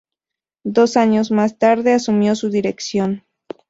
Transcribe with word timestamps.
Dos 0.65 0.97
años 0.97 1.29
más 1.29 1.59
tarde 1.59 1.93
asumió 1.93 2.35
su 2.35 2.49
dirección. 2.49 3.23